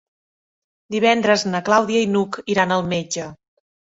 [0.95, 3.27] Divendres na Clàudia i n'Hug iran al metge.